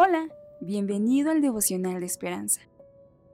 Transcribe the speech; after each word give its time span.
Hola, 0.00 0.28
bienvenido 0.60 1.32
al 1.32 1.40
devocional 1.40 1.98
de 1.98 2.06
esperanza. 2.06 2.60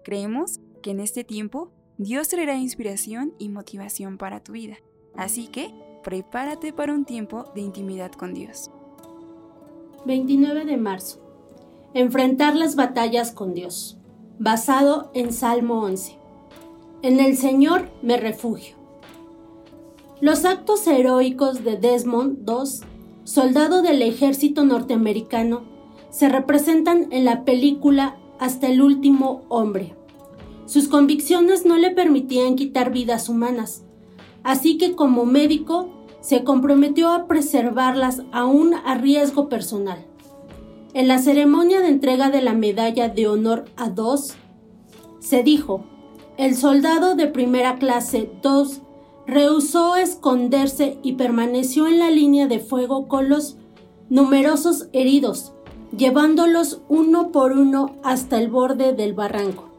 Creemos 0.02 0.60
que 0.80 0.92
en 0.92 1.00
este 1.00 1.22
tiempo 1.22 1.68
Dios 1.98 2.28
traerá 2.28 2.56
inspiración 2.56 3.34
y 3.38 3.50
motivación 3.50 4.16
para 4.16 4.42
tu 4.42 4.52
vida, 4.52 4.78
así 5.14 5.48
que 5.48 5.74
prepárate 6.02 6.72
para 6.72 6.94
un 6.94 7.04
tiempo 7.04 7.52
de 7.54 7.60
intimidad 7.60 8.12
con 8.12 8.32
Dios. 8.32 8.70
29 10.06 10.64
de 10.64 10.78
marzo. 10.78 11.20
Enfrentar 11.92 12.56
las 12.56 12.76
batallas 12.76 13.30
con 13.30 13.52
Dios. 13.52 13.98
Basado 14.38 15.10
en 15.12 15.34
Salmo 15.34 15.82
11. 15.82 16.16
En 17.02 17.20
el 17.20 17.36
Señor 17.36 17.90
me 18.00 18.16
refugio. 18.16 18.74
Los 20.22 20.46
actos 20.46 20.86
heroicos 20.86 21.62
de 21.62 21.76
Desmond 21.76 22.48
II, 22.48 22.86
soldado 23.24 23.82
del 23.82 24.00
ejército 24.00 24.64
norteamericano, 24.64 25.73
se 26.14 26.28
representan 26.28 27.08
en 27.10 27.24
la 27.24 27.44
película 27.44 28.16
Hasta 28.38 28.68
el 28.68 28.82
último 28.82 29.42
hombre. 29.48 29.94
Sus 30.66 30.88
convicciones 30.88 31.66
no 31.66 31.76
le 31.76 31.90
permitían 31.90 32.56
quitar 32.56 32.92
vidas 32.92 33.28
humanas, 33.28 33.84
así 34.42 34.76
que 34.78 34.94
como 34.94 35.24
médico 35.24 35.88
se 36.20 36.44
comprometió 36.44 37.10
a 37.10 37.26
preservarlas 37.26 38.22
aún 38.32 38.74
a 38.74 38.94
riesgo 38.96 39.48
personal. 39.48 40.04
En 40.94 41.08
la 41.08 41.18
ceremonia 41.18 41.80
de 41.80 41.88
entrega 41.88 42.30
de 42.30 42.42
la 42.42 42.54
medalla 42.54 43.08
de 43.08 43.26
honor 43.26 43.64
a 43.76 43.88
dos, 43.88 44.34
se 45.20 45.42
dijo, 45.42 45.84
el 46.36 46.54
soldado 46.54 47.16
de 47.16 47.26
primera 47.26 47.76
clase 47.76 48.30
2 48.42 48.82
rehusó 49.26 49.96
esconderse 49.96 50.98
y 51.02 51.14
permaneció 51.14 51.86
en 51.86 51.98
la 51.98 52.10
línea 52.10 52.46
de 52.46 52.60
fuego 52.60 53.08
con 53.08 53.28
los 53.28 53.56
numerosos 54.10 54.88
heridos 54.92 55.53
llevándolos 55.96 56.82
uno 56.88 57.30
por 57.30 57.52
uno 57.52 57.96
hasta 58.02 58.38
el 58.38 58.48
borde 58.48 58.92
del 58.92 59.12
barranco. 59.12 59.70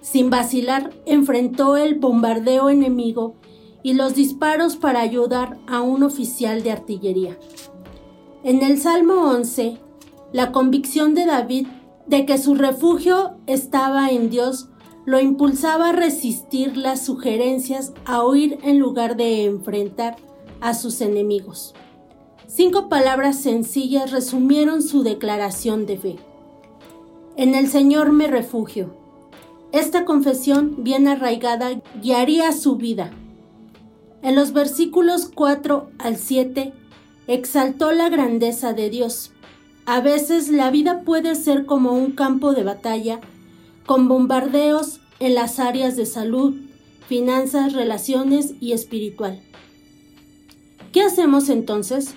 Sin 0.00 0.30
vacilar, 0.30 0.90
enfrentó 1.06 1.76
el 1.76 1.98
bombardeo 1.98 2.70
enemigo 2.70 3.34
y 3.82 3.94
los 3.94 4.14
disparos 4.14 4.76
para 4.76 5.00
ayudar 5.00 5.58
a 5.66 5.80
un 5.80 6.02
oficial 6.02 6.62
de 6.62 6.72
artillería. 6.72 7.38
En 8.44 8.62
el 8.62 8.78
Salmo 8.78 9.30
11, 9.30 9.78
la 10.32 10.52
convicción 10.52 11.14
de 11.14 11.26
David 11.26 11.66
de 12.06 12.24
que 12.26 12.38
su 12.38 12.54
refugio 12.54 13.36
estaba 13.46 14.10
en 14.10 14.30
Dios 14.30 14.68
lo 15.04 15.20
impulsaba 15.20 15.90
a 15.90 15.92
resistir 15.92 16.76
las 16.76 17.04
sugerencias 17.04 17.92
a 18.04 18.24
huir 18.24 18.58
en 18.62 18.78
lugar 18.78 19.16
de 19.16 19.44
enfrentar 19.44 20.16
a 20.60 20.74
sus 20.74 21.00
enemigos. 21.00 21.74
Cinco 22.52 22.88
palabras 22.88 23.40
sencillas 23.40 24.10
resumieron 24.10 24.82
su 24.82 25.04
declaración 25.04 25.86
de 25.86 25.96
fe. 25.96 26.16
En 27.36 27.54
el 27.54 27.68
Señor 27.68 28.10
me 28.10 28.26
refugio. 28.26 28.92
Esta 29.70 30.04
confesión 30.04 30.82
bien 30.82 31.06
arraigada 31.06 31.80
guiaría 32.02 32.50
su 32.50 32.74
vida. 32.74 33.12
En 34.22 34.34
los 34.34 34.52
versículos 34.52 35.30
4 35.32 35.90
al 35.98 36.16
7 36.16 36.72
exaltó 37.28 37.92
la 37.92 38.08
grandeza 38.08 38.72
de 38.72 38.90
Dios. 38.90 39.30
A 39.86 40.00
veces 40.00 40.48
la 40.48 40.72
vida 40.72 41.02
puede 41.02 41.36
ser 41.36 41.66
como 41.66 41.92
un 41.92 42.10
campo 42.10 42.52
de 42.52 42.64
batalla, 42.64 43.20
con 43.86 44.08
bombardeos 44.08 44.98
en 45.20 45.36
las 45.36 45.60
áreas 45.60 45.94
de 45.94 46.04
salud, 46.04 46.56
finanzas, 47.06 47.74
relaciones 47.74 48.54
y 48.58 48.72
espiritual. 48.72 49.40
¿Qué 50.90 51.02
hacemos 51.02 51.48
entonces? 51.48 52.16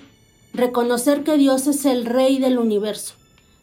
Reconocer 0.54 1.24
que 1.24 1.36
Dios 1.36 1.66
es 1.66 1.84
el 1.84 2.06
Rey 2.06 2.38
del 2.38 2.58
universo, 2.58 3.14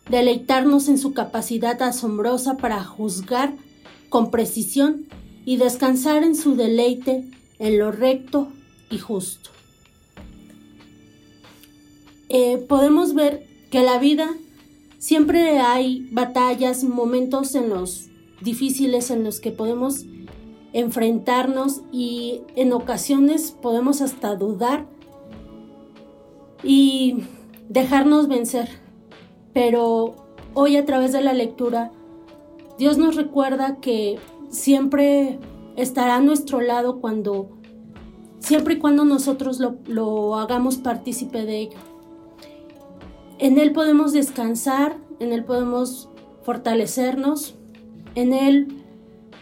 deleitarnos 0.10 0.90
en 0.90 0.98
su 0.98 1.14
capacidad 1.14 1.82
asombrosa 1.82 2.58
para 2.58 2.84
juzgar 2.84 3.54
con 4.10 4.30
precisión 4.30 5.08
y 5.46 5.58
descansar 5.58 6.24
en 6.24 6.36
su 6.36 6.56
deleite 6.56 7.26
en 7.60 7.80
lo 7.80 7.92
recto 7.92 8.50
y 8.90 8.98
justo. 8.98 9.50
Eh, 12.28 12.58
podemos 12.68 13.14
ver 13.14 13.48
que 13.72 13.82
la 13.84 13.98
vida 13.98 14.36
siempre 15.00 15.60
hay 15.60 16.08
batallas, 16.12 16.84
momentos 16.84 17.56
en 17.56 17.70
los 17.70 18.08
difíciles 18.42 19.12
en 19.12 19.24
los 19.24 19.40
que 19.40 19.52
podemos 19.52 20.06
enfrentarnos 20.74 21.82
y 21.92 22.42
en 22.56 22.74
ocasiones 22.74 23.52
podemos 23.52 24.02
hasta 24.02 24.36
dudar 24.36 24.88
y 26.64 27.24
dejarnos 27.70 28.28
vencer. 28.28 28.70
Pero 29.54 30.16
hoy 30.54 30.78
a 30.78 30.86
través 30.86 31.12
de 31.12 31.22
la 31.22 31.34
lectura, 31.34 31.92
Dios 32.78 32.98
nos 32.98 33.16
recuerda 33.16 33.78
que 33.78 34.20
siempre 34.50 35.40
estará 35.76 36.18
a 36.18 36.22
nuestro 36.22 36.62
lado 36.62 37.00
cuando, 37.00 37.50
siempre 38.40 38.76
y 38.76 38.80
cuando 38.80 39.06
nosotros 39.06 39.60
lo, 39.60 39.78
lo 39.88 40.36
hagamos 40.38 40.78
partícipe 40.78 41.46
de 41.46 41.60
ello. 41.60 41.78
En 43.40 43.58
Él 43.58 43.72
podemos 43.72 44.14
descansar, 44.14 44.98
en 45.20 45.32
Él 45.34 45.44
podemos 45.44 46.10
fortalecernos, 46.44 47.56
en 48.16 48.34
Él 48.34 48.68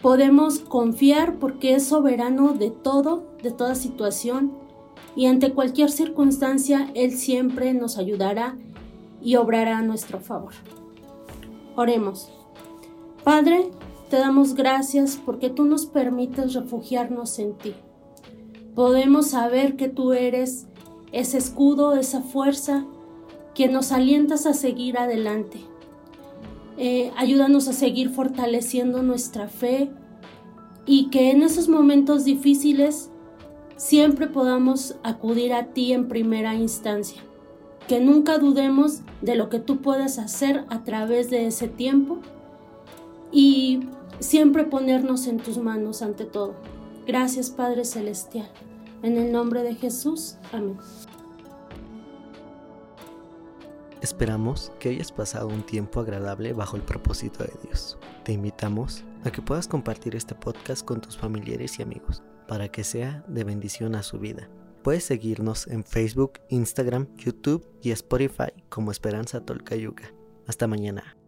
podemos 0.02 0.60
confiar 0.60 1.38
porque 1.38 1.74
es 1.74 1.86
soberano 1.86 2.54
de 2.54 2.70
todo, 2.70 3.24
de 3.42 3.50
toda 3.50 3.74
situación 3.74 4.52
y 5.16 5.26
ante 5.26 5.52
cualquier 5.52 5.90
circunstancia 5.90 6.90
Él 6.94 7.12
siempre 7.12 7.74
nos 7.74 7.98
ayudará 7.98 8.56
y 9.22 9.36
obrará 9.36 9.78
a 9.78 9.82
nuestro 9.82 10.20
favor. 10.20 10.52
Oremos. 11.76 12.30
Padre, 13.24 13.70
te 14.08 14.16
damos 14.16 14.54
gracias 14.54 15.20
porque 15.24 15.50
tú 15.50 15.64
nos 15.64 15.86
permites 15.86 16.54
refugiarnos 16.54 17.38
en 17.38 17.56
ti. 17.56 17.74
Podemos 18.74 19.28
saber 19.28 19.76
que 19.76 19.88
tú 19.88 20.12
eres 20.12 20.66
ese 21.12 21.38
escudo, 21.38 21.94
esa 21.94 22.22
fuerza 22.22 22.86
que 23.54 23.68
nos 23.68 23.92
alientas 23.92 24.46
a 24.46 24.54
seguir 24.54 24.98
adelante. 24.98 25.60
Eh, 26.76 27.12
ayúdanos 27.16 27.68
a 27.68 27.72
seguir 27.72 28.10
fortaleciendo 28.10 29.02
nuestra 29.02 29.48
fe 29.48 29.90
y 30.86 31.10
que 31.10 31.30
en 31.30 31.42
esos 31.42 31.68
momentos 31.68 32.24
difíciles 32.24 33.10
siempre 33.80 34.26
podamos 34.26 34.96
acudir 35.02 35.54
a 35.54 35.68
ti 35.72 35.94
en 35.94 36.06
primera 36.06 36.54
instancia. 36.54 37.22
Que 37.88 37.98
nunca 37.98 38.36
dudemos 38.36 39.00
de 39.22 39.36
lo 39.36 39.48
que 39.48 39.58
tú 39.58 39.80
puedes 39.80 40.18
hacer 40.18 40.66
a 40.68 40.84
través 40.84 41.30
de 41.30 41.46
ese 41.46 41.66
tiempo 41.66 42.18
y 43.32 43.88
siempre 44.18 44.64
ponernos 44.64 45.26
en 45.26 45.38
tus 45.38 45.56
manos 45.56 46.02
ante 46.02 46.26
todo. 46.26 46.56
Gracias 47.06 47.48
Padre 47.48 47.86
Celestial. 47.86 48.50
En 49.02 49.16
el 49.16 49.32
nombre 49.32 49.62
de 49.62 49.74
Jesús. 49.74 50.36
Amén. 50.52 50.76
Esperamos 54.02 54.72
que 54.78 54.90
hayas 54.90 55.10
pasado 55.10 55.48
un 55.48 55.62
tiempo 55.62 56.00
agradable 56.00 56.52
bajo 56.52 56.76
el 56.76 56.82
propósito 56.82 57.44
de 57.44 57.52
Dios. 57.62 57.96
Te 58.24 58.32
invitamos 58.32 59.04
a 59.24 59.30
que 59.30 59.40
puedas 59.40 59.66
compartir 59.66 60.14
este 60.16 60.34
podcast 60.34 60.84
con 60.84 61.00
tus 61.00 61.16
familiares 61.16 61.78
y 61.78 61.82
amigos 61.82 62.22
para 62.50 62.68
que 62.68 62.82
sea 62.82 63.22
de 63.28 63.44
bendición 63.44 63.94
a 63.94 64.02
su 64.02 64.18
vida. 64.18 64.50
Puedes 64.82 65.04
seguirnos 65.04 65.68
en 65.68 65.84
Facebook, 65.84 66.40
Instagram, 66.48 67.06
YouTube 67.14 67.64
y 67.80 67.92
Spotify 67.92 68.52
como 68.68 68.90
Esperanza 68.90 69.46
Tolcayuca. 69.46 70.12
Hasta 70.48 70.66
mañana. 70.66 71.19